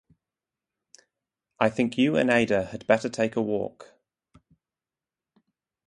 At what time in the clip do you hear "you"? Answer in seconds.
1.95-2.15